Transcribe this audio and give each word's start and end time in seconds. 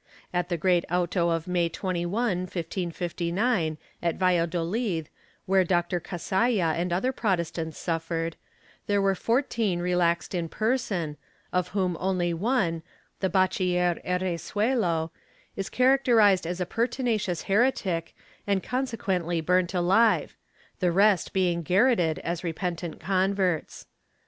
^ 0.01 0.03
At 0.33 0.49
the 0.49 0.57
great 0.57 0.83
auto 0.89 1.29
of 1.29 1.47
May 1.47 1.69
21, 1.69 2.09
1559, 2.47 3.77
at 4.01 4.15
Valladolid 4.15 5.09
where 5.45 5.63
Dr. 5.63 5.99
Cazalla 5.99 6.73
and 6.73 6.91
other 6.91 7.11
Protestants 7.11 7.77
suffered, 7.77 8.35
there 8.87 8.99
were 8.99 9.13
four 9.13 9.43
teen 9.43 9.79
relaxed 9.79 10.33
in 10.33 10.49
person, 10.49 11.17
of 11.53 11.67
whom 11.67 11.97
only 11.99 12.33
one, 12.33 12.81
the 13.19 13.29
Bachiller 13.29 14.01
Herre 14.03 14.39
zuelo, 14.39 15.11
is 15.55 15.69
characterized 15.69 16.47
as 16.47 16.59
a 16.59 16.65
pertinacious 16.65 17.43
heretic 17.43 18.15
and 18.47 18.63
consequently 18.63 19.39
burnt 19.39 19.73
ahve, 19.73 20.31
the 20.79 20.91
rest 20.91 21.31
being 21.31 21.61
garrotted 21.63 22.17
as 22.23 22.43
repentant 22.43 22.99
converts. 22.99 23.85